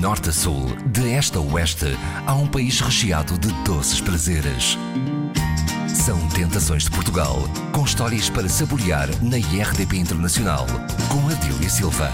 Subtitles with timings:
[0.00, 1.94] norte a sul, de este a oeste,
[2.26, 4.78] há um país recheado de doces prazeres.
[5.86, 7.36] São Tentações de Portugal,
[7.70, 10.64] com histórias para saborear na IRDP Internacional,
[11.12, 12.10] com Adília Silva.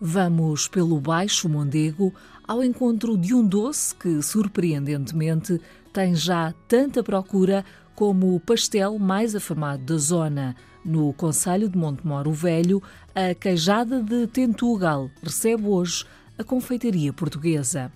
[0.00, 2.14] Vamos pelo Baixo Mondego
[2.48, 5.60] ao encontro de um doce que, surpreendentemente,
[5.92, 7.62] tem já tanta procura
[7.94, 10.56] como o pastel mais afamado da zona.
[10.84, 12.82] No Conselho de Montemoro Velho,
[13.14, 16.04] a queijada de Tentugal recebe hoje
[16.38, 17.92] a confeitaria portuguesa.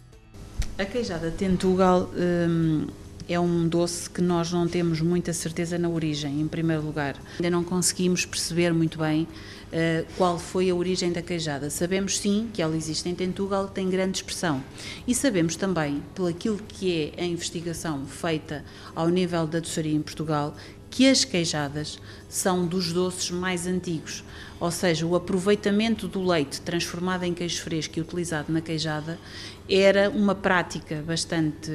[0.78, 2.86] A queijada de Tentugal hum,
[3.28, 7.16] é um doce que nós não temos muita certeza na origem, em primeiro lugar.
[7.36, 11.70] Ainda não conseguimos perceber muito bem uh, qual foi a origem da queijada.
[11.70, 14.62] Sabemos sim que ela existe em Tentugal, tem grande expressão.
[15.06, 18.62] E sabemos também, pelo aquilo que é a investigação feita
[18.94, 20.54] ao nível da doçaria em Portugal,
[20.94, 21.98] que as queijadas
[22.28, 24.22] são dos doces mais antigos,
[24.60, 29.18] ou seja, o aproveitamento do leite transformado em queijo fresco e utilizado na queijada
[29.68, 31.72] era uma prática bastante,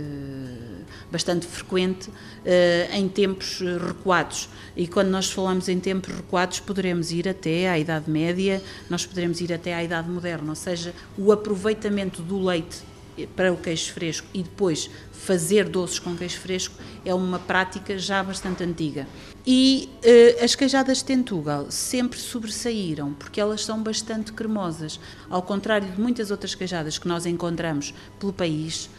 [1.11, 4.48] bastante frequente uh, em tempos recuados.
[4.73, 9.42] E quando nós falamos em tempos recuados, poderemos ir até à Idade Média, nós poderemos
[9.42, 12.89] ir até à Idade Moderna, ou seja, o aproveitamento do leite
[13.28, 16.75] para o queijo fresco e depois fazer doces com queijo fresco
[17.06, 19.08] é uma prática já bastante antiga.
[19.45, 25.00] E uh, as queijadas de Tentugal sempre sobressaíram porque elas são bastante cremosas.
[25.30, 28.89] Ao contrário de muitas outras queijadas que nós encontramos pelo país, uh,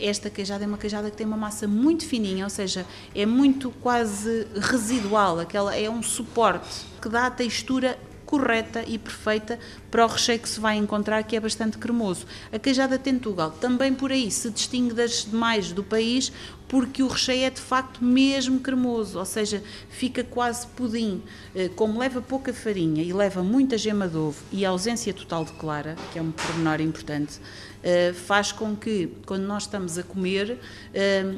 [0.00, 3.70] esta queijada é uma queijada que tem uma massa muito fininha, ou seja, é muito
[3.82, 9.58] quase residual, aquela é um suporte que dá a textura correta e perfeita
[9.90, 12.26] para o recheio que se vai encontrar, que é bastante cremoso.
[12.52, 16.32] A queijada Tentugal também por aí se distingue das demais do país,
[16.68, 21.22] porque o recheio é de facto mesmo cremoso, ou seja, fica quase pudim.
[21.54, 25.52] Eh, como leva pouca farinha e leva muita gema de ovo e ausência total de
[25.52, 27.40] clara, que é um pormenor importante,
[27.82, 30.58] eh, faz com que, quando nós estamos a comer,
[30.92, 31.36] eh,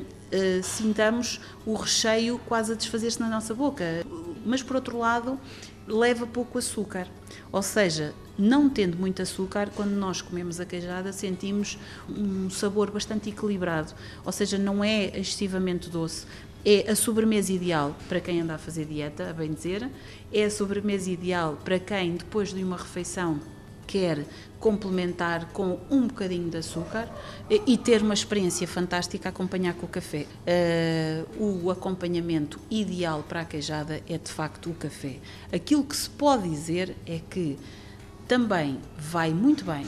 [0.62, 3.84] sintamos o recheio quase a desfazer-se na nossa boca.
[4.44, 5.38] Mas, por outro lado,
[5.88, 7.08] leva pouco açúcar.
[7.50, 11.78] Ou seja, não tendo muito açúcar, quando nós comemos a queijada, sentimos
[12.08, 13.92] um sabor bastante equilibrado.
[14.24, 16.26] Ou seja, não é excessivamente doce.
[16.64, 19.88] É a sobremesa ideal para quem anda a fazer dieta, a bem dizer.
[20.32, 23.40] É a sobremesa ideal para quem, depois de uma refeição,
[23.88, 24.24] quer
[24.60, 27.08] complementar com um bocadinho de açúcar
[27.48, 30.26] e ter uma experiência fantástica a acompanhar com o café.
[30.46, 35.16] Uh, o acompanhamento ideal para a queijada é de facto o café.
[35.50, 37.58] Aquilo que se pode dizer é que
[38.26, 39.86] também vai muito bem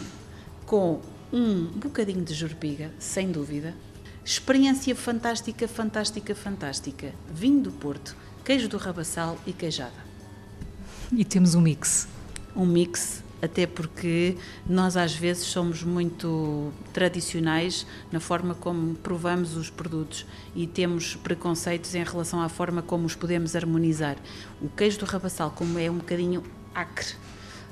[0.64, 1.00] com
[1.32, 3.74] um bocadinho de jorpiga, sem dúvida.
[4.24, 7.12] Experiência fantástica, fantástica, fantástica.
[7.32, 10.10] Vinho do Porto, queijo do Rabassal e queijada.
[11.12, 12.08] E temos um mix.
[12.54, 14.36] Um mix até porque
[14.68, 21.94] nós às vezes somos muito tradicionais na forma como provamos os produtos e temos preconceitos
[21.94, 24.16] em relação à forma como os podemos harmonizar.
[24.60, 26.42] O queijo do rabassal, como é um bocadinho
[26.74, 27.14] acre,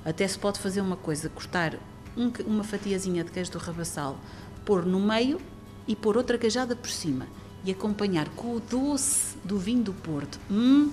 [0.04, 1.74] até se pode fazer uma coisa, cortar
[2.16, 4.18] um, uma fatiazinha de queijo do rabassal,
[4.64, 5.40] pôr no meio
[5.86, 7.26] e pôr outra queijada por cima
[7.64, 10.38] e acompanhar com o doce do vinho do Porto.
[10.50, 10.90] Hum,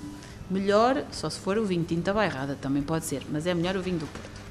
[0.50, 3.82] melhor, só se for o vinho tinta bairrada, também pode ser, mas é melhor o
[3.82, 4.45] vinho do Porto.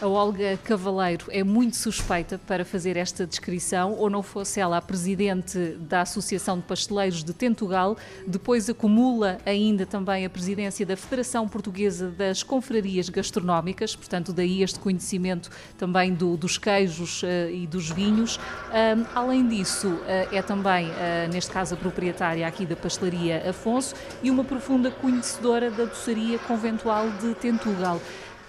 [0.00, 4.80] A Olga Cavaleiro é muito suspeita para fazer esta descrição, ou não fosse ela a
[4.80, 11.48] presidente da Associação de Pasteleiros de Tentugal, depois acumula ainda também a presidência da Federação
[11.48, 17.90] Portuguesa das Confrarias Gastronómicas, portanto, daí este conhecimento também do, dos queijos uh, e dos
[17.90, 18.36] vinhos.
[18.36, 20.92] Uh, além disso, uh, é também,
[21.32, 27.10] neste caso, a proprietária aqui da Pastelaria Afonso e uma profunda conhecedora da doçaria conventual
[27.20, 28.00] de Tentugal.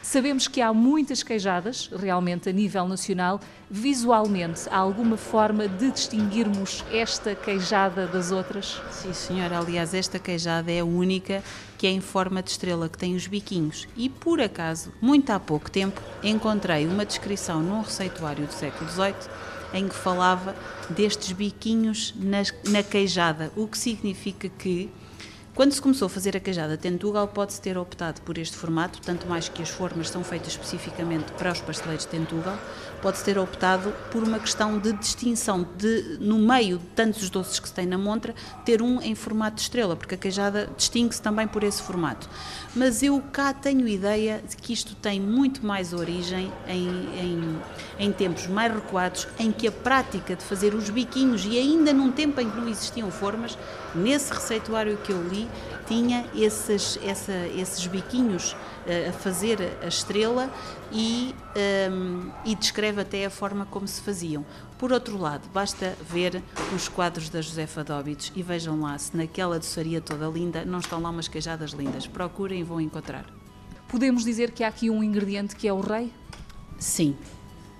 [0.02, 3.40] Sabemos que há muitas queijadas, realmente a nível nacional.
[3.70, 8.82] Visualmente, há alguma forma de distinguirmos esta queijada das outras?
[8.92, 9.60] Sim, senhora.
[9.60, 11.44] Aliás, esta queijada é a única
[11.78, 13.88] que é em forma de estrela, que tem os biquinhos.
[13.96, 19.13] E por acaso, muito há pouco tempo, encontrei uma descrição num receituário do século XVIII
[19.74, 20.56] em que falava
[20.90, 22.40] destes biquinhos na,
[22.72, 24.90] na queijada, o que significa que
[25.60, 29.28] quando se começou a fazer a queijada Tentugal, pode-se ter optado por este formato, tanto
[29.28, 32.58] mais que as formas são feitas especificamente para os pasteleiros de Tentugal,
[33.02, 37.68] pode-se ter optado por uma questão de distinção, de no meio de tantos doces que
[37.68, 38.34] se tem na montra,
[38.64, 42.30] ter um em formato de estrela, porque a queijada distingue-se também por esse formato.
[42.74, 46.88] Mas eu cá tenho ideia de que isto tem muito mais origem em,
[47.20, 47.60] em,
[48.00, 52.12] em tempos mais recuados, em que a prática de fazer os biquinhos, e ainda num
[52.12, 53.57] tempo em que não existiam formas,
[53.94, 55.50] nesse receituário que eu li,
[55.86, 60.50] tinha esses, essa, esses biquinhos uh, a fazer a estrela
[60.92, 61.36] e,
[61.92, 64.46] um, e descreve até a forma como se faziam.
[64.78, 66.42] Por outro lado, basta ver
[66.74, 71.01] os quadros da Josefa Dóbitos e vejam lá se naquela doçaria toda linda não estão
[71.01, 72.07] lá umas queijadas lindas.
[72.07, 73.25] Procurem e vão encontrar.
[73.90, 76.13] Podemos dizer que há aqui um ingrediente que é o rei?
[76.78, 77.18] Sim.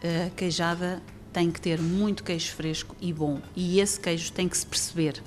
[0.04, 1.02] A queijada
[1.32, 3.42] tem que ter muito queijo fresco e bom.
[3.56, 5.22] E esse queijo tem que se perceber.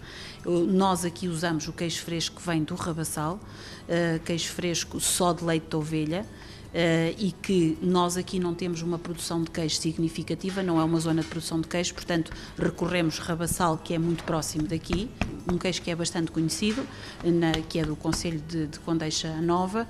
[0.44, 5.44] Nós aqui usamos o queijo fresco que vem do Rabassal, uh, queijo fresco só de
[5.44, 6.26] leite de ovelha.
[6.72, 10.98] Uh, e que nós aqui não temos uma produção de queijo significativa, não é uma
[10.98, 15.10] zona de produção de queijo, portanto recorremos Rabassal, que é muito próximo daqui,
[15.50, 16.86] um queijo que é bastante conhecido,
[17.24, 19.86] na, que é do Conselho de, de Condeixa Nova,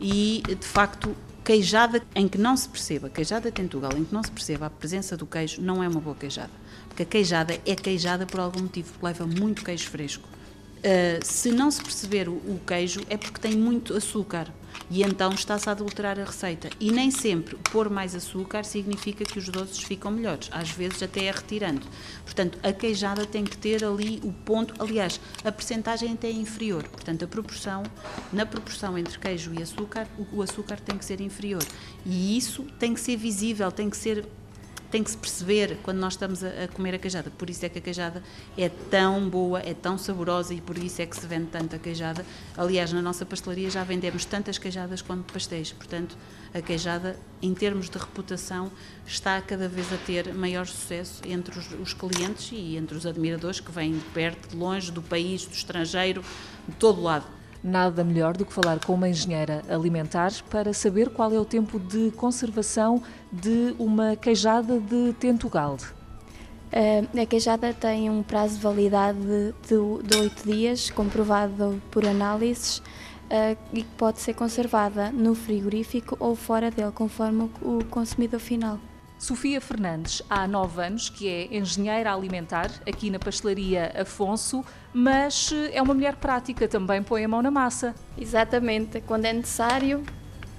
[0.00, 1.14] e de facto
[1.44, 5.16] queijada em que não se perceba, queijada tentugal, em que não se perceba a presença
[5.16, 6.50] do queijo, não é uma boa queijada.
[6.88, 10.28] Porque a queijada é queijada por algum motivo, porque leva muito queijo fresco.
[10.78, 14.52] Uh, se não se perceber o, queijo, é porque tem muito açúcar
[14.90, 16.68] e então está-se a adulterar a receita.
[16.78, 21.24] E nem sempre pôr mais açúcar significa que os doces ficam melhores, às vezes até
[21.24, 21.86] é retirando.
[22.24, 26.86] Portanto, a queijada tem que ter ali o ponto, aliás, a percentagem até é inferior.
[26.88, 27.82] Portanto, a proporção,
[28.32, 31.62] na proporção entre queijo e açúcar, o açúcar tem que ser inferior.
[32.04, 34.24] E isso tem que ser visível, tem que ser
[34.90, 37.30] tem que se perceber quando nós estamos a, a, comer a queijada.
[37.30, 38.22] Por isso é que a queijada
[38.56, 42.24] é tão boa, é tão saborosa e por isso é que se vende tanta queijada.
[42.56, 45.72] Aliás, na nossa pastelaria já vendemos tantas queijadas quanto pastéis.
[45.72, 46.16] Portanto,
[46.54, 48.70] a queijada, em termos de reputação,
[49.06, 53.60] está cada vez a ter maior sucesso entre os, os clientes e entre os admiradores
[53.60, 56.22] que vêm de perto, de longe, do país, do estrangeiro,
[56.68, 57.35] de todo lado.
[57.66, 61.80] Nada melhor do que falar com uma engenheira alimentar para saber qual é o tempo
[61.80, 63.02] de conservação
[63.32, 65.76] de uma queijada de Tentugal.
[66.72, 73.58] Uh, a queijada tem um prazo de validade de, oito dias, comprovado por análises, uh,
[73.72, 78.78] e pode ser conservada no frigorífico ou fora dele, conforme o consumidor final.
[79.18, 85.76] Sofia Fernandes, há nove anos que é engenheira alimentar aqui na pastelaria Afonso, mas eh,
[85.76, 87.94] é uma mulher prática, também põe a mão na massa.
[88.18, 90.04] Exatamente, quando é necessário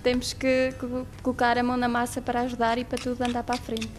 [0.02, 0.74] temos que
[1.22, 3.92] colocar a mão na massa para ajudar e para tudo andar para a frente.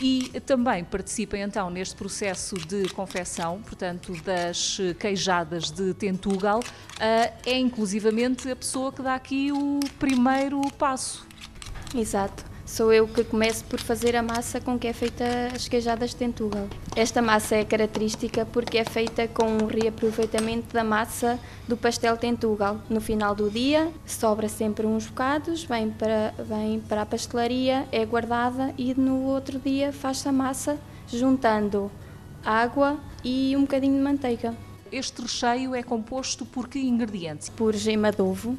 [0.00, 6.60] E também participa então neste processo de confecção, portanto, das queijadas de Tentugal.
[6.98, 11.26] Eh, é inclusivamente a pessoa que dá aqui o primeiro passo.
[11.94, 16.10] Exato sou eu que começo por fazer a massa com que é feita as queijadas
[16.10, 16.68] de tentugal.
[16.94, 21.36] Esta massa é característica porque é feita com um reaproveitamento da massa
[21.66, 22.80] do pastel tentugal.
[22.88, 28.06] No final do dia, sobra sempre uns bocados, vem para, vem para a pastelaria, é
[28.06, 30.78] guardada e no outro dia faz-se a massa
[31.08, 31.90] juntando
[32.44, 34.54] água e um bocadinho de manteiga.
[34.92, 37.48] Este recheio é composto por que ingredientes?
[37.48, 38.58] Por gema de ovo, hum,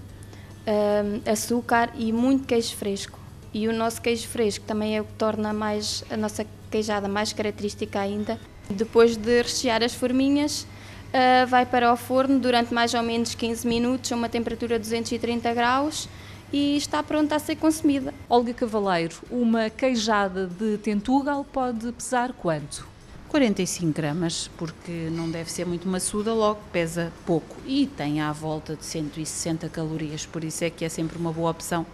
[1.26, 3.21] açúcar e muito queijo fresco.
[3.54, 7.34] E o nosso queijo fresco também é o que torna mais, a nossa queijada mais
[7.34, 8.40] característica ainda.
[8.70, 13.68] Depois de rechear as forminhas, uh, vai para o forno durante mais ou menos 15
[13.68, 16.08] minutos a uma temperatura de 230 graus
[16.52, 18.14] e está pronta a ser consumida.
[18.30, 22.90] Olga Cavaleiro, uma queijada de Tentugal pode pesar quanto?
[23.28, 28.76] 45 gramas, porque não deve ser muito maçuda, logo pesa pouco e tem à volta
[28.76, 31.86] de 160 calorias, por isso é que é sempre uma boa opção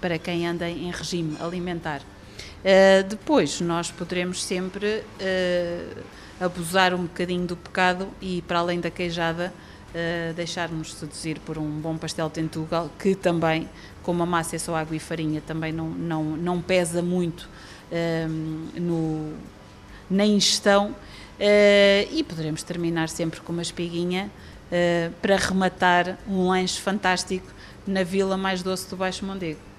[0.00, 2.00] para quem anda em regime alimentar.
[2.60, 6.02] Uh, depois, nós poderemos sempre uh,
[6.38, 9.52] abusar um bocadinho do pecado e, para além da queijada,
[9.90, 13.68] uh, deixar-nos seduzir por um bom pastel tentugal, que também,
[14.02, 17.48] como a massa é só água e farinha, também não, não, não pesa muito
[18.76, 19.32] no,
[20.08, 20.94] na ingestão.
[22.12, 24.30] e poderemos terminar sempre com uma espiguinha
[25.20, 27.48] para rematar um lanche fantástico
[27.84, 29.69] na vila mais doce do Baixo Mondego.